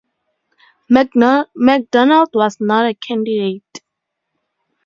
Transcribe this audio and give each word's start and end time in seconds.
McDonald 0.89 2.29
was 2.33 2.57
not 2.59 2.87
a 2.87 2.95
candidate. 2.95 3.83